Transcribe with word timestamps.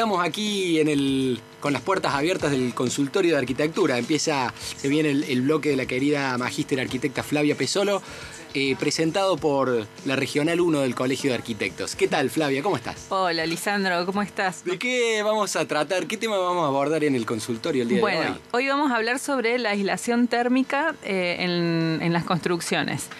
estamos 0.00 0.26
aquí 0.26 0.80
en 0.80 0.88
el, 0.88 1.40
con 1.60 1.74
las 1.74 1.82
puertas 1.82 2.14
abiertas 2.14 2.52
del 2.52 2.72
consultorio 2.72 3.32
de 3.32 3.38
arquitectura. 3.38 3.98
Empieza, 3.98 4.54
se 4.56 4.88
viene 4.88 5.10
el, 5.10 5.42
bloque 5.42 5.68
de 5.68 5.76
la 5.76 5.84
querida 5.84 6.38
magíster 6.38 6.80
arquitecta 6.80 7.22
Flavia 7.22 7.54
Pesolo, 7.54 8.00
eh, 8.54 8.76
presentado 8.80 9.36
por 9.36 9.86
la 10.06 10.16
Regional 10.16 10.58
1 10.58 10.80
del 10.80 10.94
Colegio 10.94 11.28
de 11.28 11.36
Arquitectos. 11.36 11.96
¿Qué 11.96 12.08
tal, 12.08 12.30
Flavia? 12.30 12.62
¿Cómo 12.62 12.78
estás? 12.78 13.08
Hola, 13.10 13.44
Lisandro, 13.44 14.06
¿cómo 14.06 14.22
estás? 14.22 14.64
¿De 14.64 14.78
qué 14.78 15.20
vamos 15.22 15.54
a 15.56 15.68
tratar? 15.68 16.06
¿Qué 16.06 16.16
tema 16.16 16.38
vamos 16.38 16.64
a 16.64 16.68
abordar 16.68 17.04
en 17.04 17.14
el 17.14 17.26
consultorio 17.26 17.82
el 17.82 17.88
día 17.90 17.98
de 17.98 18.02
hoy? 18.02 18.10
Bueno, 18.10 18.38
hoy 18.52 18.68
vamos 18.68 18.90
a 18.92 18.96
hablar 18.96 19.18
sobre 19.18 19.58
la 19.58 19.72
aislación 19.72 20.28
térmica 20.28 20.94
eh, 21.04 21.36
en, 21.40 21.98
en 22.00 22.14
las 22.14 22.24
construcciones. 22.24 23.10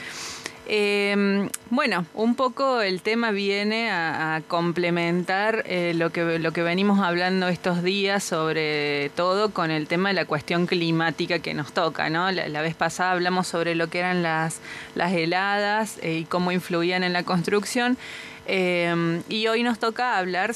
Eh, 0.72 1.48
bueno, 1.70 2.06
un 2.14 2.36
poco 2.36 2.80
el 2.80 3.02
tema 3.02 3.32
viene 3.32 3.90
a, 3.90 4.40
complementar 4.46 5.64
eh, 5.66 5.94
lo, 5.96 6.10
que, 6.10 6.38
lo 6.38 6.52
que 6.52 6.62
venimos 6.62 7.00
hablando 7.00 7.48
estos 7.48 7.82
días, 7.82 8.22
sobre 8.22 9.10
todo 9.16 9.50
con 9.50 9.72
el 9.72 9.88
tema 9.88 10.10
de 10.10 10.14
la 10.14 10.26
cuestión 10.26 10.68
climática 10.68 11.40
que 11.40 11.54
nos 11.54 11.72
toca. 11.72 12.08
¿no? 12.08 12.30
La, 12.30 12.62
vez 12.62 12.76
pasada 12.76 13.10
hablamos 13.10 13.48
sobre 13.48 13.74
lo 13.74 13.88
que 13.88 13.98
eran 13.98 14.22
las, 14.22 14.60
las 14.94 15.12
heladas 15.12 15.98
eh, 16.02 16.18
y 16.18 16.24
cómo 16.24 16.52
influían 16.52 17.02
en 17.02 17.14
la 17.14 17.24
construcción. 17.24 17.98
Eh, 18.46 19.22
y 19.28 19.48
hoy 19.48 19.64
nos 19.64 19.80
toca 19.80 20.18
hablar 20.18 20.54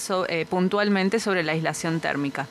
puntualmente 0.49 1.19
sobre 1.19 1.43
la 1.43 1.53
aislación 1.53 1.99
térmica. 1.99 2.47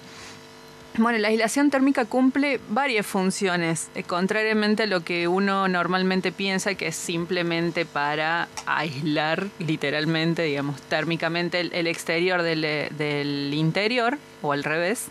Bueno, 0.96 1.18
la 1.18 1.30
aislación 1.30 1.72
térmica 1.72 2.06
cumple 2.06 2.60
varias 2.70 3.08
funciones, 3.08 3.90
eh, 3.96 4.04
contrariamente 4.04 4.84
a 4.84 4.86
lo 4.86 5.04
que 5.04 5.28
uno 5.28 5.68
normalmente 5.68 6.32
piensa 6.32 6.76
que 6.76 6.88
es 6.88 6.96
simplemente 6.96 7.84
para 7.86 8.48
aislar 8.68 9.48
literalmente, 9.58 10.44
digamos, 10.44 10.80
térmicamente 10.84 11.62
el, 11.62 11.88
exterior 11.88 12.44
del, 12.44 13.52
interior, 13.56 14.20
o 14.44 14.52
al 14.52 14.64
revés. 14.64 15.08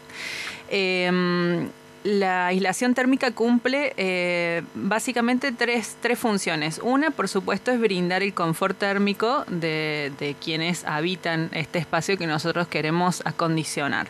Em, 0.68 1.68
la 2.05 2.46
aislación 2.46 2.94
térmica 2.94 3.33
cumple 3.33 3.92
eh, 3.96 4.62
básicamente 4.74 5.50
tres, 5.50 5.96
funciones. 6.17 6.80
Una, 6.80 7.11
por 7.11 7.27
supuesto, 7.27 7.72
es 7.72 7.80
brindar 7.80 8.22
el 8.22 8.34
confort 8.34 8.78
térmico 8.78 9.44
de 9.48 10.36
quienes 10.41 10.84
habitan 10.84 11.50
este 11.52 11.80
espacio 11.80 12.17
que 12.17 12.28
nosotros 12.28 12.69
queremos 12.69 13.20
acondicionar. 13.24 14.06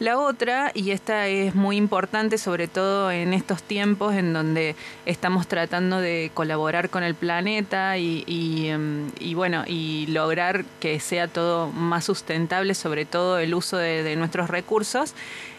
La 0.00 0.18
otra, 0.18 0.72
y 0.74 0.90
esta 0.90 1.28
es 1.28 1.54
muy 1.54 1.76
importante, 1.76 2.36
sobre 2.36 2.66
todo 2.66 3.12
en 3.12 3.32
estos 3.32 3.62
tiempos 3.62 4.14
en 4.14 4.32
donde 4.32 4.74
estamos 5.06 5.46
tratando 5.46 6.00
de 6.00 6.32
colaborar 6.34 6.90
con 6.90 7.04
el 7.04 7.14
planeta 7.14 7.96
y, 7.96 8.68
em, 8.68 9.12
bueno, 9.34 9.62
y 9.68 10.06
lograr 10.08 10.64
que 10.80 10.98
sea 10.98 11.28
todo 11.28 11.70
más 11.70 12.04
sustentable, 12.04 12.74
sobre 12.74 13.04
todo 13.04 13.38
el 13.38 13.54
uso 13.54 13.76
de, 13.76 14.16
nuestros 14.16 14.50
recursos, 14.50 15.14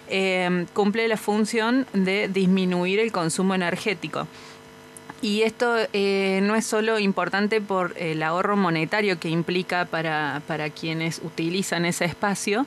em, 0.09 0.65
cumple 0.73 1.07
la 1.07 1.17
función 1.17 1.87
de 1.93 2.27
disminuir 2.27 2.99
el 2.99 3.13
consumo 3.13 3.55
energético. 3.55 4.27
Y 5.21 5.43
esto 5.43 5.77
eh, 5.93 6.41
no 6.43 6.55
es 6.55 6.65
solo 6.65 6.99
importante 6.99 7.61
por 7.61 7.95
el 7.97 8.21
ahorro 8.21 8.57
monetario 8.57 9.17
que 9.17 9.29
implica 9.29 9.85
para, 9.85 10.41
para 10.45 10.69
quienes 10.69 11.19
utilizan 11.23 11.85
ese 11.85 12.05
espacio, 12.05 12.65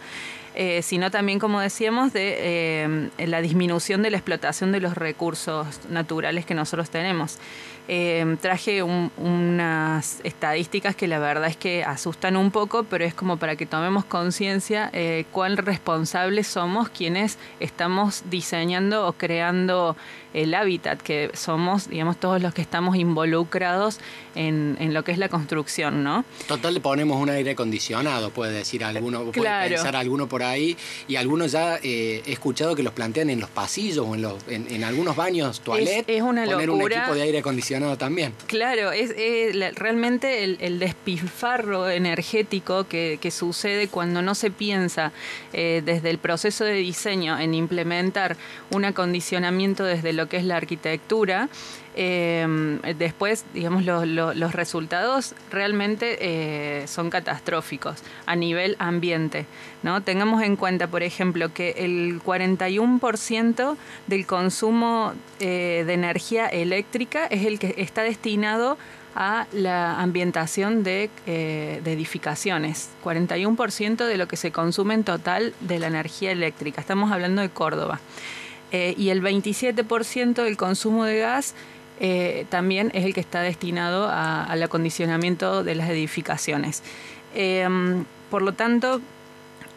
eh, 0.61 0.83
sino 0.83 1.13
también, 1.13 1.39
como 1.39 1.61
decíamos, 1.61 2.13
de 2.13 2.35
eh, 2.37 3.27
la 3.29 3.41
disminución 3.41 4.03
de 4.03 4.11
la 4.11 4.17
explotación 4.17 4.73
de 4.73 4.81
los 4.81 4.97
recursos 4.97 5.69
naturales 5.89 6.47
que 6.47 6.55
nosotros 6.55 6.91
tenemos. 6.91 7.39
Eh, 7.87 8.37
traje 8.43 8.83
unas 8.83 10.21
estadísticas 10.25 10.97
que 10.97 11.07
la 11.07 11.21
verdad 11.21 11.49
es 11.49 11.57
que 11.57 11.85
asustan 11.85 12.37
un 12.37 12.51
poco, 12.51 12.83
pero 12.83 13.05
es 13.05 13.15
como 13.15 13.37
para 13.37 13.55
que 13.55 13.67
tomemos 13.67 14.05
conciencia 14.05 14.91
cuán 15.31 15.57
responsables 15.57 16.49
somos 16.49 16.91
quienes 16.91 17.39
estamos 17.61 18.25
diseñando 18.29 19.07
o 19.07 19.13
creando 19.13 19.97
el 20.35 20.55
hábitat, 20.55 21.01
que 21.01 21.31
somos, 21.35 21.89
digamos, 21.89 22.19
todos 22.19 22.43
los 22.43 22.53
que 22.53 22.63
estamos 22.63 22.97
involucrados 22.97 23.99
en, 24.35 24.77
lo 24.93 25.03
que 25.03 25.13
es 25.13 25.19
la 25.19 25.29
construcción, 25.29 26.05
¿no? 26.05 26.25
Total, 26.47 26.75
le 26.75 26.81
ponemos 26.81 27.21
un 27.21 27.31
aire 27.31 27.53
acondicionado, 27.53 28.31
puede 28.31 28.53
decir 28.53 28.85
alguno, 28.85 29.25
puede 29.33 29.69
pensar 29.69 29.97
alguno 29.97 30.29
por 30.29 30.43
ahí, 30.43 30.48
y 30.57 31.17
algunos 31.17 31.53
ya 31.53 31.77
eh, 31.83 32.23
he 32.27 32.33
escuchado 32.33 32.75
que 32.75 32.83
los 32.83 32.93
plantean 32.93 33.31
en 33.31 33.41
los 33.41 33.51
pasillos 33.51 34.07
o 34.07 34.15
en, 34.15 34.23
los, 34.23 34.37
en, 34.49 34.85
algunos 34.85 35.17
baños, 35.17 35.61
toilet, 35.61 36.05
es, 36.07 36.23
una 36.23 36.45
poner 36.45 36.71
un 36.71 36.81
equipo 36.81 37.15
de 37.15 37.23
aire 37.23 37.39
acondicionado 37.39 37.99
también. 37.99 38.33
Claro, 38.47 38.93
es, 38.93 39.15
realmente 39.75 40.45
el, 40.45 40.79
despilfarro 40.79 41.91
energético 41.91 42.87
que, 42.89 43.19
sucede 43.29 43.89
cuando 43.89 44.23
no 44.23 44.35
se 44.35 44.51
piensa 44.51 45.13
eh, 45.53 45.83
desde 45.85 46.09
el 46.09 46.19
proceso 46.19 46.65
de 46.65 46.73
diseño 46.73 47.39
en 47.39 47.53
implementar 47.53 48.37
un 48.71 48.87
acondicionamiento 48.87 49.85
desde 49.85 50.15
lo 50.15 50.29
que 50.29 50.39
es 50.39 50.45
la 50.45 50.57
arquitectura. 50.57 51.51
Em, 52.01 52.81
después, 52.97 53.45
digamos, 53.55 53.85
los 53.85 54.53
resultados 54.53 55.35
realmente 55.51 56.19
eh, 56.21 56.87
son 56.87 57.11
catastróficos 57.11 58.03
a 58.27 58.37
nivel 58.37 58.77
ambiente. 58.79 59.47
¿no? 59.83 60.03
Tengamos 60.03 60.43
en 60.43 60.57
cuenta, 60.57 60.87
por 60.87 61.03
ejemplo, 61.03 61.53
que 61.53 61.71
el 61.79 62.23
41% 62.23 63.77
del 64.07 64.27
consumo 64.27 65.13
eh, 65.41 65.83
de 65.87 65.93
energía 65.93 66.47
eléctrica 66.47 67.27
es 67.27 67.47
el 67.47 67.59
que 67.59 67.75
está 67.79 68.03
destinado 68.03 68.79
a 69.17 69.49
la 69.53 70.01
ambientación 70.01 70.85
de, 70.85 71.11
eh, 71.27 71.81
de, 71.83 71.93
edificaciones. 71.93 72.91
41% 73.03 74.07
de 74.07 74.17
lo 74.17 74.29
que 74.29 74.37
se 74.37 74.53
consume 74.53 74.95
en 74.95 75.03
total 75.03 75.53
de 75.61 75.81
la 75.81 75.89
energía 75.89 76.31
eléctrica. 76.31 76.81
Estamos 76.81 77.11
hablando 77.11 77.43
de 77.43 77.49
Córdoba. 77.49 77.99
Y 78.71 79.09
el 79.09 79.23
27% 79.23 80.45
del 80.45 80.59
consumo 80.59 81.07
de 81.07 81.21
gas 81.21 81.55
eh, 82.01 82.47
también 82.49 82.91
es 82.95 83.05
el 83.05 83.15
que 83.15 83.21
está 83.21 83.43
destinado 83.43 84.09
al 84.09 84.63
acondicionamiento 84.63 85.65
de 85.65 85.75
las 85.75 85.91
edificaciones. 85.91 86.83
Em, 87.35 88.05
por 88.31 88.43
lo 88.43 88.53
tanto, 88.53 89.01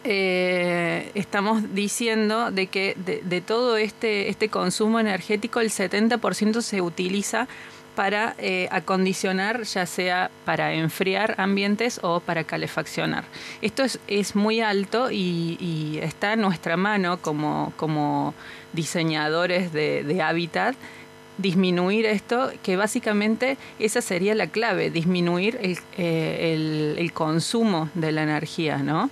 eh, 0.03 1.11
estamos 1.13 1.73
diciendo 1.73 2.51
de 2.51 2.67
que 2.67 2.95
de, 2.95 3.41
todo 3.41 3.77
este, 3.77 4.29
este, 4.29 4.49
consumo 4.49 4.99
energético 4.99 5.59
el 5.59 5.69
70% 5.69 6.61
se 6.61 6.81
utiliza 6.81 7.47
para 7.95 8.35
acondicionar, 8.71 9.63
ya 9.63 9.85
sea 9.85 10.31
para 10.45 10.73
enfriar 10.73 11.35
ambientes 11.37 11.99
o 12.01 12.21
para 12.21 12.45
calefaccionar. 12.45 13.25
Esto 13.61 13.83
es, 14.07 14.35
muy 14.35 14.61
alto 14.61 15.11
y, 15.11 15.57
y, 15.59 15.99
está 16.01 16.33
en 16.33 16.41
nuestra 16.41 16.77
mano 16.77 17.21
como, 17.21 17.73
como 17.75 18.33
diseñadores 18.73 19.73
de, 19.73 20.21
hábitat, 20.21 20.75
disminuir 21.41 22.05
esto, 22.05 22.51
que 22.63 22.75
básicamente 22.75 23.57
esa 23.79 24.01
sería 24.01 24.35
la 24.35 24.47
clave, 24.47 24.89
disminuir 24.89 25.57
el, 25.61 25.77
eh, 25.97 26.95
el 26.97 27.13
consumo 27.13 27.89
de 27.93 28.11
la 28.11 28.23
energía, 28.23 28.77
¿no? 28.77 29.09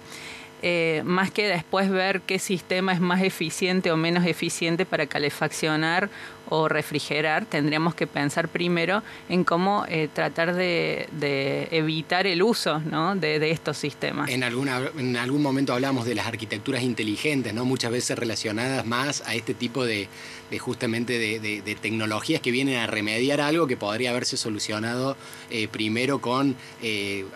Eh, 0.62 1.04
más 1.06 1.32
que 1.32 1.48
después 1.48 1.90
ver 1.90 2.20
qué 2.22 2.38
sistema 2.38 2.92
es 2.92 3.00
más 3.00 3.22
eficiente 3.22 3.92
o 3.94 3.98
menos 3.98 4.26
eficiente 4.26 4.86
para 4.86 5.08
calefaccionar 5.08 6.10
o 6.50 6.68
refrigerar, 6.68 7.46
tendríamos 7.46 7.96
que 7.96 8.08
pensar 8.08 8.48
primero 8.50 9.04
en 9.30 9.44
cómo 9.44 9.86
eh, 9.88 10.10
tratar 10.14 10.56
de, 10.56 11.08
evitar 11.72 12.28
el 12.28 12.42
uso 12.44 12.82
de, 13.16 13.52
estos 13.52 13.78
sistemas. 13.78 14.30
En, 14.30 14.44
alguna, 14.44 14.82
en 14.98 15.18
algún 15.18 15.42
momento 15.42 15.74
hablamos 15.74 16.06
de 16.06 16.16
las 16.16 16.28
arquitecturas 16.28 16.84
inteligentes, 16.84 17.54
¿no? 17.54 17.66
muchas 17.66 17.92
veces 17.92 18.18
relacionadas 18.18 18.86
más 18.86 19.24
a 19.26 19.36
este 19.36 19.54
tipo 19.54 19.86
de, 19.86 20.08
justamente 20.60 21.18
de, 21.18 21.78
tecnologías 21.82 22.42
que 22.42 22.52
vienen 22.52 22.78
a 22.78 22.88
remediar 22.88 23.42
algo 23.42 23.68
que 23.68 23.78
podría 23.78 24.10
haberse 24.10 24.36
solucionado 24.36 25.16
eh, 25.50 25.68
primero 25.68 26.20
con 26.20 26.56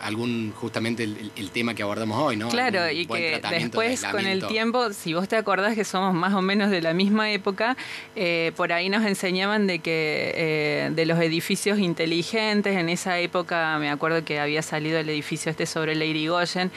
algún, 0.01 0.51
justamente 0.55 1.03
el, 1.03 1.51
tema 1.51 1.75
que 1.75 1.83
abordamos 1.83 2.19
hoy. 2.19 2.35
¿no? 2.35 2.49
Claro, 2.49 2.89
y 2.89 3.05
que 3.05 3.41
después 3.51 4.03
con 4.05 4.25
el 4.25 4.45
tiempo, 4.47 4.91
si 4.91 5.13
vos 5.13 5.27
te 5.27 5.35
acordás 5.35 5.75
que 5.75 5.85
somos 5.85 6.13
más 6.13 6.33
o 6.33 6.41
menos 6.41 6.71
de 6.71 6.81
la 6.81 6.93
misma 6.93 7.31
época, 7.31 7.77
eh, 8.15 8.51
por 8.55 8.71
ahí 8.73 8.89
nos 8.89 9.02
enseñaban 9.05 9.67
de 9.67 9.79
que 9.79 10.33
eh, 10.35 10.91
de 10.93 11.05
los 11.05 11.19
edificios 11.19 11.79
inteligentes, 11.79 12.77
en 12.77 12.89
esa 12.89 13.19
época 13.19 13.77
me 13.79 13.89
acuerdo 13.89 14.23
que 14.25 14.39
había 14.39 14.61
salido 14.61 14.99
el 14.99 15.09
edificio 15.09 15.49
este 15.51 15.65
sobre 15.65 15.95
Lady 15.95 16.27
Goyen, 16.27 16.71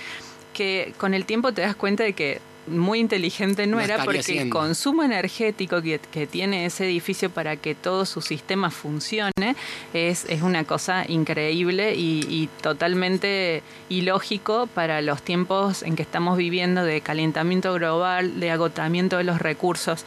que 0.52 0.94
con 0.98 1.14
el 1.14 1.26
tiempo 1.26 1.52
te 1.52 1.62
das 1.62 1.76
cuenta 1.76 2.04
de 2.04 2.12
que 2.12 2.40
muy 2.66 2.98
inteligente 2.98 3.66
no, 3.66 3.80
era 3.80 4.04
porque 4.04 4.42
el 4.42 4.50
consumo 4.50 5.02
energético 5.02 5.80
que, 5.82 5.98
tiene 6.26 6.66
ese 6.66 6.84
edificio 6.84 7.30
para 7.30 7.56
que 7.56 7.74
todo 7.74 8.04
su 8.04 8.20
sistema 8.20 8.70
funcione 8.70 9.56
es, 9.94 10.24
es 10.28 10.42
una 10.42 10.64
cosa 10.64 11.04
increíble 11.08 11.94
y, 11.94 12.48
totalmente 12.60 13.62
ilógico 13.88 14.66
para 14.66 15.00
los 15.02 15.22
tiempos 15.22 15.82
en 15.82 15.96
que 15.96 16.02
estamos 16.02 16.36
viviendo 16.36 16.84
de 16.84 17.00
calentamiento 17.00 17.72
global, 17.74 18.40
de 18.40 18.50
agotamiento 18.50 19.18
de 19.18 19.24
los 19.24 19.40
recursos. 19.40 20.04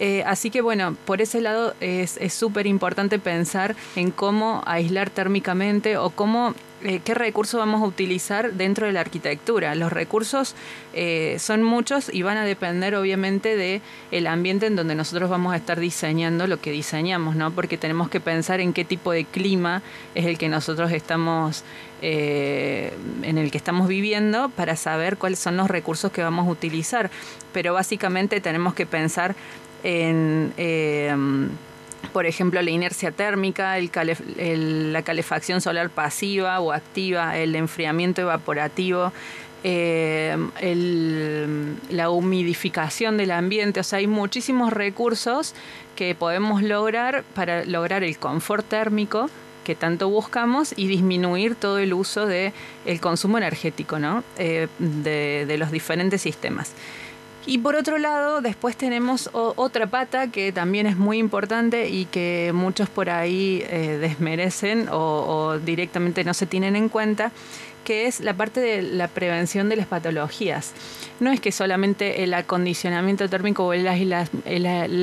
Eh, 0.00 0.24
así 0.26 0.50
que 0.50 0.62
bueno, 0.62 0.96
por 1.04 1.20
ese 1.20 1.42
lado 1.42 1.74
es 1.80 2.18
súper 2.32 2.66
importante 2.66 3.18
pensar 3.18 3.76
en 3.96 4.10
cómo 4.10 4.62
aislar 4.64 5.10
térmicamente 5.10 5.98
o 5.98 6.08
cómo 6.08 6.54
eh, 6.82 7.00
qué 7.04 7.12
recursos 7.12 7.60
vamos 7.60 7.82
a 7.82 7.84
utilizar 7.84 8.54
dentro 8.54 8.86
de 8.86 8.92
la 8.92 9.00
arquitectura. 9.00 9.74
Los 9.74 9.92
recursos 9.92 10.54
eh, 10.94 11.36
son 11.38 11.62
muchos 11.62 12.10
y 12.12 12.22
van 12.22 12.38
a 12.38 12.46
depender 12.46 12.94
obviamente 12.94 13.54
de 13.54 13.82
el 14.10 14.26
ambiente 14.26 14.64
en 14.66 14.76
donde 14.76 14.94
nosotros 14.94 15.28
vamos 15.28 15.52
a 15.52 15.56
estar 15.56 15.78
diseñando 15.78 16.46
lo 16.46 16.58
que 16.58 16.70
diseñamos, 16.70 17.36
¿no? 17.36 17.50
Porque 17.50 17.76
tenemos 17.76 18.08
que 18.08 18.20
pensar 18.20 18.60
en 18.60 18.72
qué 18.72 18.86
tipo 18.86 19.12
de 19.12 19.26
clima 19.26 19.82
es 20.14 20.24
el 20.24 20.38
que 20.38 20.48
nosotros 20.48 20.90
estamos 20.92 21.64
en 22.02 23.36
el 23.36 23.50
que 23.50 23.58
estamos 23.58 23.86
viviendo 23.86 24.48
para 24.48 24.74
saber 24.74 25.18
cuáles 25.18 25.38
son 25.38 25.58
los 25.58 25.68
recursos 25.68 26.10
que 26.10 26.22
vamos 26.22 26.48
a 26.48 26.50
utilizar. 26.50 27.10
Pero 27.52 27.74
básicamente 27.74 28.40
tenemos 28.40 28.72
que 28.72 28.86
pensar 28.86 29.36
en 29.82 30.52
por 32.12 32.26
ejemplo, 32.26 32.60
la 32.62 32.70
inercia 32.70 33.12
térmica, 33.12 33.76
la 33.78 35.02
calefacción 35.02 35.60
solar 35.60 35.90
pasiva 35.90 36.60
o 36.60 36.72
activa, 36.72 37.38
el 37.38 37.54
enfriamiento 37.54 38.22
evaporativo, 38.22 39.12
eh, 39.62 40.36
la 41.90 42.10
humidificación 42.10 43.16
del 43.16 43.30
ambiente. 43.30 43.80
O 43.80 43.84
sea, 43.84 43.98
hay 43.98 44.06
muchísimos 44.06 44.72
recursos 44.72 45.54
que 45.94 46.14
podemos 46.14 46.62
lograr 46.62 47.24
para 47.34 47.64
lograr 47.64 48.02
el 48.02 48.18
confort 48.18 48.66
térmico 48.66 49.30
que 49.64 49.74
tanto 49.74 50.08
buscamos 50.08 50.72
y 50.74 50.88
disminuir 50.88 51.54
todo 51.54 51.78
el 51.78 51.92
uso 51.92 52.26
del 52.26 52.52
consumo 53.00 53.36
energético 53.38 53.98
eh, 54.38 54.68
de 54.78 55.56
los 55.58 55.70
diferentes 55.70 56.22
sistemas. 56.22 56.72
Y 57.46 57.58
por 57.58 57.74
otro 57.74 57.96
lado, 57.96 58.42
después 58.42 58.76
tenemos 58.76 59.30
otra 59.32 59.86
pata 59.86 60.30
que 60.30 60.52
también 60.52 60.86
es 60.86 60.96
muy 60.96 61.18
importante 61.18 61.88
y 61.88 62.04
que 62.04 62.52
muchos 62.54 62.90
por 62.90 63.08
ahí 63.08 63.64
eh, 63.68 63.98
desmerecen 63.98 64.88
o, 64.90 65.58
directamente 65.64 66.22
no 66.22 66.34
se 66.34 66.44
tienen 66.44 66.76
en 66.76 66.90
cuenta, 66.90 67.32
que 67.82 68.06
es 68.06 68.20
la 68.20 68.34
parte 68.34 68.60
de 68.60 68.82
la 68.82 69.08
prevención 69.08 69.70
de 69.70 69.76
las 69.76 69.86
patologías. 69.86 70.72
No 71.18 71.30
es 71.30 71.40
que 71.40 71.50
solamente 71.50 72.22
el 72.22 72.34
acondicionamiento 72.34 73.28
térmico 73.30 73.66
o 73.66 73.74
la, 73.74 73.92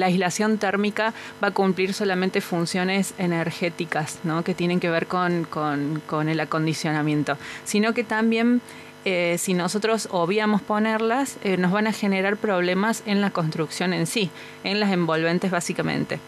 aislación 0.06 0.60
térmica 0.60 1.16
va 1.44 1.48
a 1.48 1.52
cumplir 1.52 1.96
solamente 1.96 2.40
funciones 2.40 3.16
energéticas, 3.18 4.20
¿no? 4.24 4.44
que 4.44 4.54
tienen 4.54 4.80
que 4.80 4.92
ver 4.92 5.08
con, 5.08 5.46
con 5.46 6.30
el 6.30 6.40
acondicionamiento, 6.40 7.36
sino 7.66 7.96
que 7.96 8.04
también 8.04 8.62
eh, 9.10 9.38
si 9.38 9.54
nosotros 9.54 10.10
obviamos 10.12 10.62
ponerlas, 10.62 11.38
eh, 11.42 11.56
nos 11.56 11.72
van 11.72 11.88
a 11.88 11.94
generar 11.94 12.36
problemas 12.36 13.04
en 13.06 13.22
la 13.22 13.30
construcción 13.30 13.94
en 13.94 14.06
sí, 14.06 14.30
en 14.66 14.82
las 14.82 14.92
envolventes 14.92 15.50
básicamente. 15.50 16.20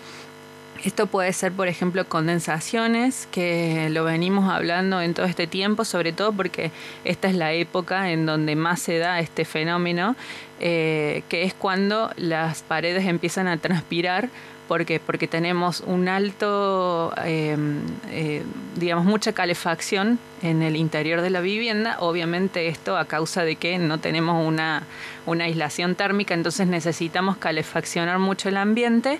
Esto 0.85 1.07
puede 1.07 1.33
ser, 1.33 1.51
por 1.51 1.67
ejemplo, 1.67 2.07
condensaciones, 2.07 3.27
que 3.33 3.89
lo 3.89 4.05
venimos 4.05 4.49
hablando 4.49 5.01
en 5.01 5.13
todo 5.13 5.25
este 5.25 5.45
tiempo, 5.45 5.83
sobre 5.83 6.13
todo 6.13 6.31
porque 6.31 6.71
esta 7.03 7.27
es 7.27 7.35
la 7.35 7.51
época 7.51 8.11
en 8.11 8.25
donde 8.25 8.55
más 8.55 8.79
se 8.79 8.97
da 8.97 9.19
este 9.19 9.43
fenómeno, 9.43 10.15
eh, 10.61 11.23
que 11.27 11.43
es 11.43 11.53
cuando 11.53 12.11
las 12.15 12.61
paredes 12.61 13.05
empiezan 13.07 13.49
a 13.49 13.57
transpirar 13.57 14.29
porque 14.69 15.01
porque 15.03 15.27
tenemos 15.27 15.81
un 15.81 16.07
alto 16.07 17.11
em, 17.25 17.79
eh, 18.11 18.43
digamos 18.75 19.03
mucha 19.03 19.33
calefacción 19.33 20.19
en 20.43 20.61
el 20.61 20.75
interior 20.75 21.21
de 21.21 21.31
la 21.31 21.41
vivienda. 21.41 21.97
Obviamente 21.99 22.67
esto 22.67 22.95
a 22.95 23.05
causa 23.05 23.43
de 23.43 23.55
que 23.55 23.79
no 23.79 23.97
tenemos 23.97 24.47
una, 24.47 24.83
una 25.25 25.45
aislación 25.45 25.95
térmica 25.95 26.35
entonces 26.35 26.67
necesitamos 26.67 27.37
calefaccionar 27.37 28.19
mucho 28.19 28.47
el 28.47 28.57
ambiente 28.57 29.19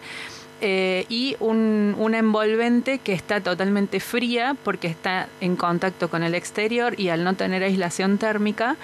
eh, 0.62 1.06
y 1.10 1.36
un, 1.40 1.96
una 1.98 2.20
envolvente 2.20 3.00
que 3.00 3.14
está 3.14 3.42
totalmente 3.42 4.00
fría 4.00 4.58
porque 4.64 4.88
está 4.88 5.30
en 5.40 5.56
contacto 5.56 6.10
con 6.10 6.22
el 6.22 6.36
exterior 6.36 7.00
y 7.00 7.10
al 7.10 7.24
no 7.24 7.34
tener 7.34 7.64
aislación 7.64 8.18
térmica 8.18 8.76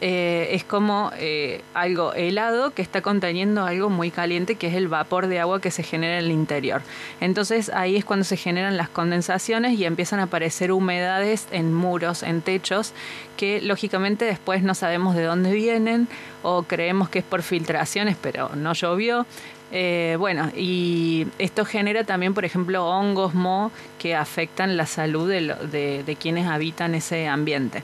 eh, 0.00 0.50
es 0.52 0.62
como 0.62 1.10
eh, 1.16 1.62
algo 1.74 2.12
helado 2.14 2.70
que 2.72 2.82
está 2.82 3.02
conteniendo 3.02 3.64
algo 3.64 3.90
muy 3.90 4.12
caliente 4.12 4.54
que 4.54 4.68
es 4.68 4.74
el 4.74 4.86
vapor 4.86 5.26
de 5.26 5.40
agua 5.40 5.60
que 5.60 5.72
se 5.72 5.82
genera 5.82 6.18
en 6.18 6.26
el 6.26 6.30
interior. 6.30 6.82
Entonces 7.20 7.68
ahí 7.74 7.96
es 7.96 8.04
cuando 8.04 8.24
se 8.24 8.36
generan 8.36 8.76
las 8.76 8.88
condensaciones 8.88 9.76
y 9.76 9.84
empiezan 9.84 10.20
a 10.20 10.24
aparecer 10.24 10.70
humedades 10.70 11.48
en 11.50 11.74
muros, 11.74 12.22
en 12.22 12.42
techos, 12.42 12.92
que 13.36 13.60
lógicamente 13.60 14.24
después 14.24 14.62
no 14.62 14.74
sabemos 14.74 15.16
de 15.16 15.24
dónde 15.24 15.52
vienen 15.52 16.06
o 16.44 16.62
creemos 16.62 17.08
que 17.08 17.18
es 17.18 17.24
por 17.24 17.42
filtraciones, 17.42 18.16
pero 18.20 18.50
no 18.54 18.74
llovió. 18.74 19.26
Eh, 19.70 20.16
bueno, 20.18 20.50
y 20.56 21.26
esto 21.38 21.64
genera 21.64 22.04
también, 22.04 22.34
por 22.34 22.44
ejemplo, 22.44 22.86
hongos, 22.86 23.34
mo, 23.34 23.70
que 23.98 24.14
afectan 24.14 24.76
la 24.76 24.86
salud 24.86 25.28
de 25.28 26.16
quienes 26.20 26.46
habitan 26.46 26.94
ese 26.94 27.26
ambiente. 27.26 27.82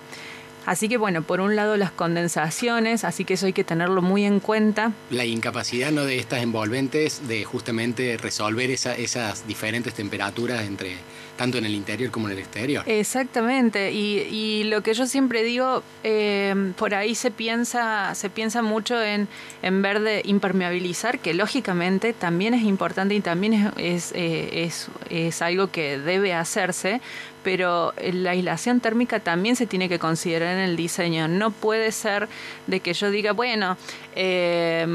Así 0.66 0.88
que 0.88 0.96
bueno, 0.96 1.22
por 1.22 1.40
un 1.40 1.56
lado 1.56 1.76
las 1.76 1.90
condensaciones, 1.90 3.04
así 3.04 3.24
que 3.24 3.34
eso 3.34 3.46
hay 3.46 3.52
que 3.52 3.64
tenerlo 3.64 4.02
muy 4.02 4.24
en 4.24 4.40
cuenta. 4.40 4.92
La 5.10 5.24
incapacidad 5.24 5.90
¿no? 5.90 6.04
de 6.04 6.18
estas 6.18 6.42
envolventes 6.42 7.26
de 7.28 7.44
justamente 7.44 8.16
resolver 8.16 8.70
esas 8.70 9.46
diferentes 9.46 9.94
temperaturas 9.94 10.64
entre 10.64 10.96
tanto 11.36 11.58
en 11.58 11.64
el 11.64 11.74
interior 11.74 12.10
como 12.10 12.28
en 12.28 12.34
el 12.34 12.38
exterior. 12.38 12.84
Exactamente, 12.86 13.92
y, 13.92 14.64
lo 14.64 14.82
que 14.82 14.94
yo 14.94 15.06
siempre 15.06 15.42
digo, 15.42 15.82
eh, 16.02 16.72
por 16.76 16.94
ahí 16.94 17.14
se 17.14 17.30
piensa, 17.30 18.14
se 18.14 18.30
piensa 18.30 18.62
mucho 18.62 19.02
en, 19.02 19.28
en 19.62 19.82
ver 19.82 20.00
de 20.00 20.22
impermeabilizar, 20.24 21.18
que 21.18 21.34
lógicamente 21.34 22.12
también 22.12 22.54
es 22.54 22.62
importante 22.62 23.14
y 23.14 23.20
también 23.20 23.72
es, 23.76 24.12
eh, 24.14 24.64
es, 24.64 24.88
es 25.10 25.42
algo 25.42 25.70
que 25.70 25.98
debe 25.98 26.34
hacerse, 26.34 27.00
pero 27.44 27.94
la 28.12 28.30
aislación 28.30 28.80
térmica 28.80 29.20
también 29.20 29.54
se 29.54 29.66
tiene 29.66 29.88
que 29.88 30.00
considerar 30.00 30.54
en 30.54 30.64
el 30.64 30.76
diseño. 30.76 31.28
No 31.28 31.50
puede 31.50 31.92
ser 31.92 32.28
de 32.66 32.80
que 32.80 32.94
yo 32.94 33.10
diga, 33.10 33.32
bueno, 33.32 33.76
eh, 34.16 34.86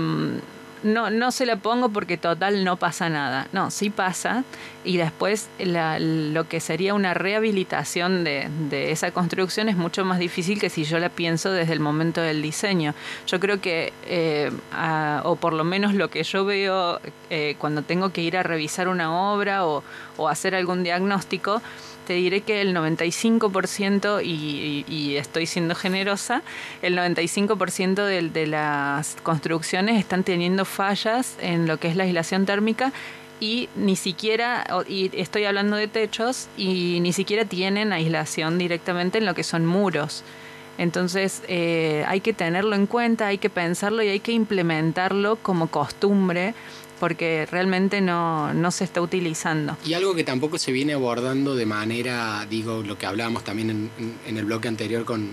no, 0.84 1.10
no 1.10 1.32
se 1.32 1.46
la 1.46 1.58
pongo 1.58 1.90
porque 1.90 2.18
total 2.18 2.64
no 2.64 2.78
pasa 2.78 3.10
nada. 3.10 3.48
No, 3.52 3.72
sí 3.72 3.90
pasa. 3.90 4.44
Y 4.84 4.98
después 4.98 5.50
lo 5.60 6.48
que 6.48 6.60
sería 6.60 6.94
una 6.94 7.14
rehabilitación 7.14 8.24
de, 8.24 8.50
esa 8.92 9.12
construcción 9.12 9.70
es 9.70 9.76
mucho 9.76 10.06
más 10.06 10.20
difícil 10.20 10.60
que 10.60 10.70
si 10.70 10.86
yo 10.86 11.00
la 11.00 11.10
pienso 11.10 11.52
desde 11.52 11.74
el 11.74 11.80
momento 11.80 12.22
del 12.22 12.42
diseño. 12.42 12.94
Yo 13.28 13.40
creo 13.40 13.60
que, 13.60 13.92
eh, 14.06 14.52
o 15.24 15.36
por 15.36 15.54
lo 15.54 15.64
menos 15.64 15.94
lo 15.94 16.10
que 16.10 16.24
yo 16.24 16.46
veo 16.46 17.00
eh, 17.30 17.56
cuando 17.60 17.82
tengo 17.82 18.12
que 18.12 18.22
ir 18.22 18.38
a 18.38 18.44
revisar 18.44 18.88
una 18.88 19.34
obra 19.34 19.66
o 19.66 19.84
hacer 20.28 20.56
algún 20.56 20.84
diagnóstico, 20.84 21.62
te 22.10 22.16
diré 22.16 22.42
que 22.42 22.62
el 22.62 22.76
95%, 22.76 24.24
y, 24.26 25.16
estoy 25.16 25.46
siendo 25.46 25.76
generosa, 25.76 26.42
el 26.82 26.98
95% 26.98 28.04
de, 28.04 28.30
de 28.30 28.48
las 28.48 29.16
construcciones 29.22 30.00
están 30.00 30.24
teniendo 30.24 30.66
fallas 30.66 31.38
en 31.40 31.68
lo 31.68 31.78
que 31.78 31.88
es 31.88 31.96
la 31.96 32.06
aislación 32.06 32.48
térmica 32.48 32.92
y 33.40 33.70
ni 33.76 33.96
siquiera, 33.96 34.66
y 34.88 35.12
estoy 35.14 35.46
hablando 35.46 35.76
de 35.76 35.88
techos, 35.88 36.48
y 36.58 36.98
ni 37.02 37.14
siquiera 37.14 37.46
tienen 37.46 37.94
aislación 37.94 38.58
directamente 38.58 39.20
en 39.20 39.28
lo 39.28 39.36
que 39.36 39.44
son 39.44 39.68
muros. 39.68 40.24
Entonces 40.80 41.44
eh, 41.48 42.06
hay 42.08 42.22
que 42.22 42.34
tenerlo 42.34 42.74
en 42.74 42.88
cuenta, 42.88 43.28
hay 43.28 43.38
que 43.38 43.52
pensarlo 43.52 44.02
y 44.02 44.08
hay 44.08 44.20
que 44.20 44.32
implementarlo 44.32 45.36
como 45.36 45.68
costumbre 45.68 46.56
porque 47.00 47.48
realmente 47.50 48.02
no, 48.02 48.54
no, 48.54 48.72
se 48.72 48.84
está 48.84 49.02
utilizando. 49.02 49.78
Y 49.86 49.94
algo 49.94 50.16
que 50.16 50.24
tampoco 50.24 50.58
se 50.58 50.72
viene 50.72 50.94
abordando 50.94 51.56
de 51.56 51.66
manera, 51.66 52.46
digo, 52.50 52.84
lo 52.84 52.98
que 52.98 53.06
hablábamos 53.06 53.44
también 53.44 53.70
en, 53.70 53.92
en 54.28 54.38
el 54.38 54.46
bloque 54.46 54.68
anterior 54.68 55.06
con, 55.06 55.30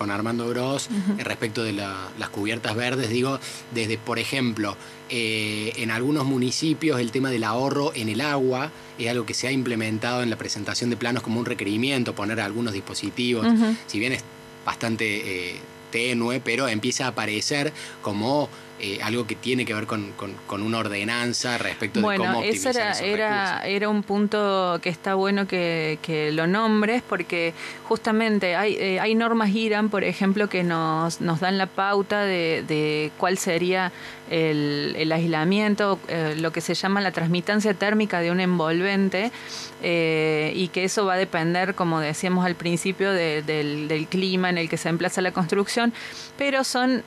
con 0.00 0.10
Armando 0.10 0.48
Gross 0.48 0.88
respecto 1.18 1.62
de 1.62 1.74
las 1.74 2.28
cubiertas 2.30 2.74
verdes, 2.74 3.10
digo, 3.10 3.38
desde, 3.74 3.98
por 3.98 4.18
ejemplo, 4.18 4.74
eh, 5.10 5.74
en 5.76 5.90
algunos 5.90 6.24
municipios 6.24 6.98
el 7.00 7.10
tema 7.10 7.30
del 7.30 7.44
ahorro 7.44 7.92
en 7.94 8.08
el 8.08 8.22
agua 8.22 8.70
es 8.98 9.10
algo 9.10 9.26
que 9.26 9.34
se 9.34 9.46
ha 9.46 9.52
implementado 9.52 10.22
en 10.22 10.30
la 10.30 10.36
presentación 10.36 10.88
de 10.88 10.96
planos 10.96 11.22
como 11.22 11.38
un 11.38 11.44
requerimiento, 11.44 12.14
poner 12.14 12.40
algunos 12.40 12.72
dispositivos, 12.72 13.46
si 13.86 13.98
bien 13.98 14.14
es 14.14 14.24
bastante... 14.64 15.50
Eh, 15.50 15.60
tenue, 15.90 16.40
pero 16.40 16.68
empieza 16.68 17.06
a 17.06 17.08
aparecer 17.08 17.72
como 18.00 18.48
eh, 18.82 18.98
algo 19.02 19.26
que 19.26 19.34
tiene 19.34 19.66
que 19.66 19.74
ver 19.74 19.86
con, 19.86 20.14
una 20.48 20.78
ordenanza 20.78 21.58
respecto 21.58 22.00
de 22.00 22.16
cómo 22.16 22.38
optimizar 22.38 22.74
era, 22.74 22.98
era, 23.00 23.62
era 23.66 23.88
un 23.90 24.02
punto 24.02 24.78
que 24.82 24.88
está 24.88 25.14
bueno 25.14 25.46
que, 25.46 25.98
lo 26.32 26.46
nombres 26.46 27.02
porque 27.06 27.52
justamente 27.84 28.56
hay, 28.56 28.76
eh, 28.76 28.98
hay 28.98 29.14
normas 29.14 29.50
IRAN, 29.50 29.90
por 29.90 30.02
ejemplo, 30.02 30.48
que 30.48 30.64
nos, 30.64 31.20
nos 31.20 31.40
dan 31.40 31.58
la 31.58 31.66
pauta 31.66 32.24
de, 32.24 33.12
cuál 33.18 33.36
sería 33.36 33.92
el, 34.30 35.10
aislamiento, 35.12 35.98
eh, 36.08 36.36
lo 36.38 36.50
que 36.50 36.62
se 36.62 36.72
llama 36.74 37.02
la 37.02 37.12
transmitancia 37.12 37.74
térmica 37.74 38.20
de 38.20 38.30
un 38.30 38.40
envolvente 38.40 39.30
y 39.82 40.68
que 40.68 40.84
eso 40.84 41.04
va 41.06 41.14
a 41.14 41.16
depender, 41.16 41.74
como 41.74 42.00
decíamos 42.00 42.46
al 42.46 42.54
principio, 42.54 43.12
del, 43.12 43.44
del, 43.46 44.06
clima 44.08 44.48
en 44.48 44.58
el 44.58 44.68
que 44.68 44.76
se 44.76 44.88
emplaza 44.88 45.20
la 45.20 45.32
construcción, 45.32 45.92
pero 46.36 46.64
son, 46.64 47.02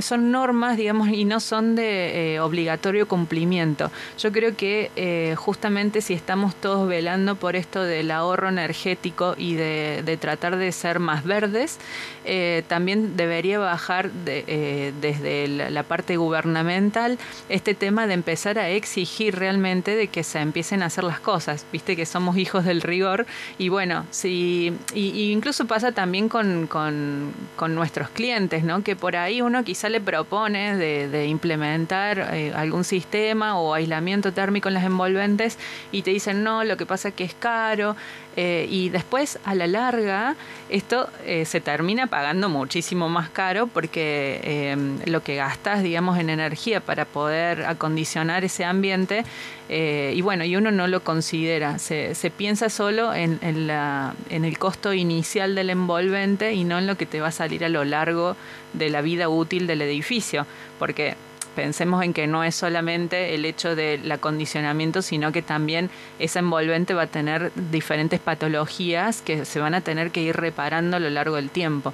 son 0.00 0.30
normas, 0.30 0.76
digamos, 0.76 0.89
y 1.12 1.24
no 1.24 1.40
son 1.40 1.76
de 1.76 2.34
eh, 2.34 2.40
obligatorio 2.40 3.06
cumplimiento. 3.06 3.90
Yo 4.18 4.32
creo 4.32 4.56
que 4.56 4.90
eh, 4.96 5.34
justamente 5.36 6.00
si 6.00 6.14
estamos 6.14 6.54
todos 6.54 6.88
velando 6.88 7.36
por 7.36 7.56
esto 7.56 7.82
del 7.82 8.10
ahorro 8.10 8.48
energético 8.48 9.34
y 9.38 9.54
de, 9.54 10.18
tratar 10.20 10.56
de 10.56 10.72
ser 10.72 10.98
más 10.98 11.24
verdes, 11.24 11.78
eh, 12.24 12.64
también 12.68 13.16
debería 13.16 13.58
bajar 13.58 14.10
desde 14.10 15.48
la, 15.48 15.82
parte 15.84 16.16
gubernamental 16.16 17.18
este 17.48 17.74
tema 17.74 18.06
de 18.06 18.14
empezar 18.14 18.58
a 18.58 18.68
exigir 18.68 19.36
realmente 19.36 19.96
de 19.96 20.08
que 20.08 20.22
se 20.22 20.40
empiecen 20.40 20.82
a 20.82 20.86
hacer 20.86 21.04
las 21.04 21.20
cosas. 21.20 21.64
Viste 21.72 21.96
que 21.96 22.06
somos 22.06 22.36
hijos 22.36 22.64
del 22.64 22.82
rigor 22.82 23.26
y 23.58 23.70
bueno, 23.70 24.06
si, 24.10 24.72
y, 24.94 25.32
incluso 25.32 25.66
pasa 25.66 25.92
también 25.92 26.28
con, 26.28 26.66
con, 26.66 27.32
con 27.56 27.74
nuestros 27.74 28.10
clientes, 28.10 28.62
¿no? 28.62 28.82
Que 28.82 28.96
por 28.96 29.16
ahí 29.16 29.40
uno 29.40 29.64
quizá 29.64 29.88
le 29.88 30.00
propone 30.00 30.76
de, 30.80 31.26
implementar 31.26 32.30
eh, 32.32 32.52
algún 32.54 32.84
sistema 32.84 33.60
o 33.60 33.74
aislamiento 33.74 34.32
térmico 34.32 34.68
en 34.68 34.74
las 34.74 34.84
envolventes 34.84 35.58
y 35.92 36.02
te 36.02 36.10
dicen 36.10 36.42
no, 36.42 36.64
lo 36.64 36.76
que 36.76 36.86
pasa 36.86 37.08
es 37.08 37.14
que 37.14 37.24
es 37.24 37.34
caro 37.34 37.94
eh, 38.36 38.66
y 38.70 38.88
después 38.90 39.38
a 39.44 39.54
la 39.54 39.66
larga 39.66 40.36
esto 40.68 41.08
eh, 41.24 41.44
se 41.44 41.60
termina 41.60 42.06
pagando 42.06 42.48
muchísimo 42.48 43.08
más 43.08 43.28
caro 43.28 43.66
porque 43.66 44.76
lo 45.06 45.22
que 45.22 45.36
gastas, 45.36 45.82
digamos, 45.82 46.18
en 46.18 46.30
energía 46.30 46.80
para 46.80 47.04
poder 47.04 47.64
acondicionar 47.64 48.44
ese 48.44 48.64
ambiente 48.64 49.24
y 49.68 50.20
bueno, 50.22 50.44
y 50.44 50.56
uno 50.56 50.72
no 50.72 50.88
lo 50.88 51.04
considera, 51.04 51.78
se, 51.78 52.16
se 52.16 52.30
piensa 52.30 52.70
solo 52.70 53.14
en, 53.14 53.38
en, 53.42 53.68
la, 53.68 54.14
en 54.28 54.44
el 54.44 54.58
costo 54.58 54.92
inicial 54.92 55.54
del 55.54 55.70
envolvente 55.70 56.52
y 56.52 56.64
no 56.64 56.78
en 56.78 56.88
lo 56.88 56.96
que 56.96 57.06
te 57.06 57.20
va 57.20 57.28
a 57.28 57.32
salir 57.32 57.64
a 57.64 57.68
lo 57.68 57.84
largo 57.84 58.36
de 58.72 58.90
la 58.90 59.00
vida 59.00 59.28
útil 59.28 59.66
del 59.66 59.82
edificio, 59.82 60.46
porque 60.78 61.14
pensemos 61.54 62.02
en 62.04 62.12
que 62.12 62.26
no 62.26 62.44
es 62.44 62.54
solamente 62.54 63.34
el 63.34 63.44
hecho 63.44 63.74
del 63.74 64.10
acondicionamiento, 64.10 65.02
sino 65.02 65.32
que 65.32 65.42
también 65.42 65.90
ese 66.18 66.38
envolvente 66.38 66.94
va 66.94 67.02
a 67.02 67.06
tener 67.06 67.52
diferentes 67.70 68.20
patologías 68.20 69.22
que 69.22 69.44
se 69.44 69.60
van 69.60 69.74
a 69.74 69.80
tener 69.80 70.10
que 70.10 70.22
ir 70.22 70.36
reparando 70.36 70.96
a 70.96 71.00
lo 71.00 71.10
largo 71.10 71.36
del 71.36 71.50
tiempo. 71.50 71.92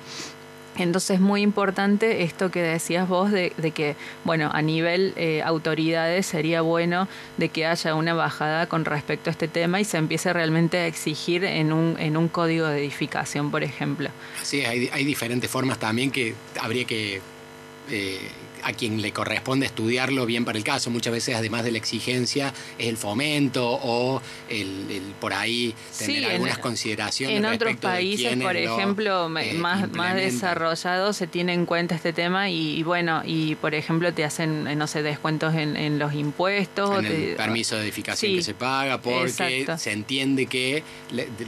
Entonces 0.78 1.16
es 1.16 1.20
muy 1.20 1.42
importante 1.42 2.22
esto 2.22 2.50
que 2.50 2.60
decías 2.60 3.08
vos 3.08 3.30
de, 3.30 3.50
que, 3.74 3.96
bueno, 4.24 4.50
a 4.52 4.62
nivel 4.62 5.14
eh, 5.16 5.42
autoridades 5.42 6.26
sería 6.26 6.60
bueno 6.60 7.08
de 7.38 7.48
que 7.48 7.66
haya 7.66 7.94
una 7.94 8.14
bajada 8.14 8.66
con 8.66 8.84
respecto 8.84 9.30
a 9.30 9.32
este 9.32 9.48
tema 9.48 9.80
y 9.80 9.84
se 9.84 9.96
empiece 9.96 10.32
realmente 10.32 10.78
a 10.78 10.86
exigir 10.86 11.44
en 11.44 11.72
un, 11.72 11.96
en 11.98 12.16
un 12.16 12.28
código 12.28 12.66
de 12.66 12.78
edificación, 12.80 13.50
por 13.50 13.64
ejemplo. 13.64 14.10
Sí, 14.42 14.64
hay, 14.64 14.90
hay 14.92 15.04
diferentes 15.04 15.50
formas 15.50 15.78
también 15.78 16.10
que 16.10 16.34
habría 16.60 16.84
que 16.84 17.20
eh, 17.90 18.30
a 18.66 18.72
quien 18.72 19.00
le 19.00 19.12
corresponde 19.12 19.64
estudiarlo 19.64 20.26
bien 20.26 20.44
para 20.44 20.58
el 20.58 20.64
caso. 20.64 20.90
Muchas 20.90 21.12
veces, 21.12 21.36
además 21.36 21.62
de 21.62 21.70
la 21.70 21.78
exigencia, 21.78 22.52
es 22.78 22.88
el 22.88 22.96
fomento 22.96 23.64
o 23.70 24.20
el, 24.48 25.02
por 25.20 25.32
ahí 25.32 25.72
tener 25.96 26.32
algunas 26.32 26.58
consideraciones. 26.58 27.36
En 27.38 27.44
otros 27.44 27.76
países, 27.76 28.36
por 28.36 28.56
ejemplo, 28.56 29.38
eh, 29.38 29.54
más, 29.54 29.88
más 29.92 30.16
desarrollados, 30.16 31.16
se 31.16 31.28
tiene 31.28 31.54
en 31.54 31.64
cuenta 31.64 31.94
este 31.94 32.12
tema 32.12 32.50
y, 32.50 32.82
bueno, 32.82 33.22
y 33.24 33.54
por 33.54 33.76
ejemplo, 33.76 34.12
te 34.12 34.24
hacen, 34.24 34.66
eh, 34.66 34.74
no 34.74 34.88
sé, 34.88 35.04
descuentos 35.04 35.54
en, 35.54 35.98
los 36.00 36.14
impuestos. 36.14 36.98
En 36.98 37.06
el 37.06 37.36
permiso 37.36 37.76
de 37.76 37.82
edificación 37.82 38.34
que 38.34 38.42
se 38.42 38.54
paga, 38.54 39.00
porque 39.00 39.64
se 39.78 39.92
entiende 39.92 40.46
que 40.46 40.82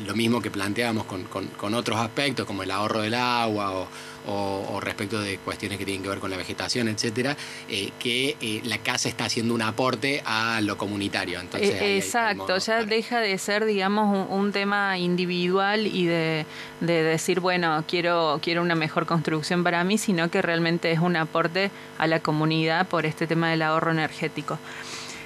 lo 0.06 0.14
mismo 0.14 0.40
que 0.40 0.52
planteábamos 0.52 1.04
con, 1.06 1.24
con 1.24 1.74
otros 1.74 1.98
aspectos, 1.98 2.46
como 2.46 2.62
el 2.62 2.70
ahorro 2.70 3.00
del 3.00 3.14
agua 3.14 3.72
o 3.72 3.88
o, 4.28 4.80
respecto 4.80 5.20
de 5.20 5.38
cuestiones 5.38 5.78
que 5.78 5.84
tienen 5.84 6.02
que 6.02 6.08
ver 6.08 6.18
con 6.18 6.30
la 6.30 6.36
vegetación, 6.36 6.88
etcétera, 7.08 7.36
eh, 7.68 7.90
que 7.98 8.36
eh, 8.40 8.60
la 8.64 8.78
casa 8.78 9.08
está 9.08 9.24
haciendo 9.24 9.54
un 9.54 9.62
aporte 9.62 10.22
a 10.24 10.60
lo 10.60 10.76
comunitario. 10.76 11.40
Entonces, 11.40 11.80
Exacto, 11.80 12.58
ya 12.58 12.84
deja 12.84 13.20
de 13.20 13.36
ser, 13.38 13.64
digamos, 13.64 14.28
un, 14.28 14.48
tema 14.48 14.98
individual 14.98 15.86
y 15.86 16.06
de, 16.06 16.46
de, 16.80 17.02
decir, 17.02 17.40
bueno, 17.40 17.84
quiero, 17.86 18.40
quiero 18.42 18.62
una 18.62 18.74
mejor 18.74 19.04
construcción 19.04 19.62
para 19.62 19.84
mí, 19.84 19.98
sino 19.98 20.30
que 20.30 20.40
realmente 20.40 20.90
es 20.90 21.00
un 21.00 21.16
aporte 21.16 21.70
a 21.98 22.06
la 22.06 22.20
comunidad 22.20 22.88
por 22.88 23.04
este 23.04 23.26
tema 23.26 23.50
del 23.50 23.60
ahorro 23.60 23.90
energético. 23.90 24.58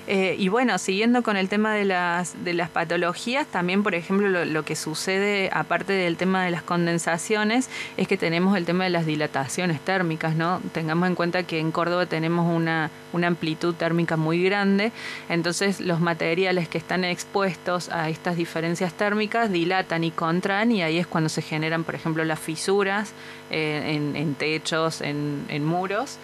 Eh, 0.09 0.35
y 0.38 0.49
bueno, 0.49 0.78
siguiendo 0.78 1.23
con 1.23 1.37
el 1.37 1.49
tema 1.49 1.75
de 1.75 1.85
las, 1.85 2.44
de 2.44 2.54
las 2.54 2.68
patologías, 2.68 3.47
también, 3.47 3.82
por 3.82 3.94
ejemplo, 3.94 4.44
lo, 4.44 4.64
que 4.64 4.75
sucede, 4.75 5.49
aparte 5.52 5.92
del 5.92 6.16
tema 6.16 6.44
de 6.44 6.50
las 6.50 6.62
condensaciones, 6.62 7.71
es 7.97 8.09
que 8.09 8.16
tenemos 8.16 8.56
el 8.56 8.64
tema 8.64 8.85
de 8.85 8.90
las 8.90 9.06
dilataciones 9.06 9.80
térmicas, 9.80 10.35
¿no? 10.35 10.61
Tengamos 10.73 11.09
en 11.09 11.14
cuenta 11.14 11.44
que 11.44 11.61
en 11.61 11.71
Córdoba 11.71 12.06
tenemos 12.06 12.52
una, 12.52 12.90
una 13.12 13.28
amplitud 13.28 13.75
térmica 13.75 14.16
muy 14.16 14.42
grande, 14.42 14.90
entonces 15.28 15.80
los 15.80 16.00
materiales 16.00 16.68
que 16.68 16.78
están 16.78 17.04
expuestos 17.04 17.88
a 17.88 18.09
estas 18.09 18.37
diferencias 18.37 18.92
térmicas 18.94 19.52
dilatan 19.52 20.02
y 20.02 20.11
contraen, 20.11 20.73
y 20.73 20.82
ahí 20.82 20.99
es 20.99 21.06
cuando 21.06 21.28
se 21.28 21.42
generan, 21.42 21.85
por 21.85 21.94
ejemplo, 21.94 22.25
las 22.25 22.40
fisuras 22.40 23.12
eh, 23.50 24.00
en, 24.14 24.35
techos, 24.35 25.00
en, 25.00 25.44
en 25.49 25.64
muros. 25.64 26.18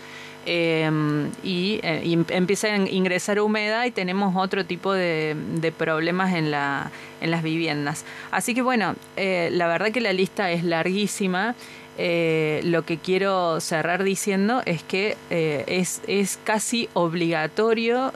Em, 0.50 1.30
y, 1.42 1.78
eh, 1.82 2.24
empieza 2.30 2.68
a 2.68 2.76
ingresar 2.78 3.38
humedad 3.38 3.84
y 3.84 3.90
tenemos 3.90 4.34
otro 4.34 4.64
tipo 4.64 4.94
de, 4.94 5.36
problemas 5.76 6.32
en, 6.32 6.50
la, 6.50 6.90
en 7.20 7.30
las 7.30 7.42
viviendas. 7.42 8.06
Así 8.30 8.54
que 8.54 8.62
bueno, 8.62 8.94
eh, 9.18 9.50
la 9.52 9.66
verdad 9.66 9.92
que 9.92 10.00
la 10.00 10.14
lista 10.14 10.50
es 10.50 10.64
larguísima. 10.64 11.54
Eh, 11.98 12.62
lo 12.64 12.86
que 12.86 12.96
quiero 12.96 13.60
cerrar 13.60 14.04
diciendo 14.04 14.62
es 14.64 14.82
que 14.82 15.18
es, 15.28 16.00
es, 16.06 16.38
casi 16.42 16.88
obligatorio, 16.94 18.14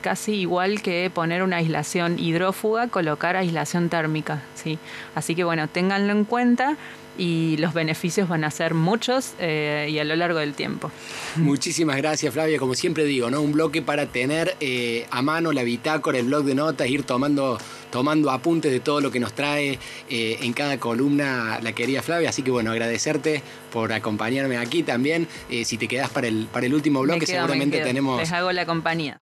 casi 0.00 0.32
igual 0.32 0.82
que 0.82 1.08
poner 1.14 1.44
una 1.44 1.58
aislación 1.58 2.18
hidrófuga, 2.18 2.88
colocar 2.88 3.36
aislación 3.36 3.88
térmica. 3.88 4.42
¿sí? 4.56 4.80
Así 5.14 5.36
que 5.36 5.44
bueno, 5.44 5.68
ténganlo 5.68 6.10
en 6.12 6.24
cuenta 6.24 6.76
y 7.18 7.56
los 7.58 7.74
beneficios 7.74 8.28
van 8.28 8.44
a 8.44 8.50
ser 8.50 8.72
muchos 8.74 9.34
eh, 9.40 9.88
y 9.90 9.98
a 9.98 10.04
lo 10.04 10.16
largo 10.16 10.38
del 10.38 10.54
tiempo. 10.54 10.90
Muchísimas 11.36 11.96
gracias 11.96 12.32
Flavia, 12.32 12.58
como 12.58 12.74
siempre 12.74 13.04
digo, 13.04 13.30
¿no? 13.30 13.42
un 13.42 13.52
bloque 13.52 13.82
para 13.82 14.06
tener 14.06 14.56
eh, 14.60 15.06
a 15.10 15.20
mano 15.20 15.52
la 15.52 15.64
bitácora, 15.64 16.18
el 16.18 16.26
blog 16.26 16.44
de 16.44 16.54
notas, 16.54 16.88
ir 16.88 17.02
tomando, 17.02 17.58
tomando 17.90 18.30
apuntes 18.30 18.70
de 18.70 18.80
todo 18.80 19.00
lo 19.00 19.10
que 19.10 19.20
nos 19.20 19.32
trae 19.32 19.78
eh, 20.08 20.38
en 20.40 20.52
cada 20.52 20.78
columna 20.78 21.58
la 21.60 21.72
querida 21.72 22.02
Flavia, 22.02 22.30
así 22.30 22.42
que 22.42 22.52
bueno, 22.52 22.70
agradecerte 22.70 23.42
por 23.72 23.92
acompañarme 23.92 24.56
aquí 24.56 24.82
también, 24.82 25.28
si 25.64 25.76
te 25.76 25.88
quedas 25.88 26.08
para 26.08 26.28
el, 26.28 26.46
para 26.50 26.66
el 26.66 26.72
último 26.72 27.00
bloque, 27.02 27.26
seguramente 27.26 27.80
tenemos... 27.80 28.18
Les 28.18 28.32
hago 28.32 28.50
la 28.52 28.64
compañía. 28.64 29.16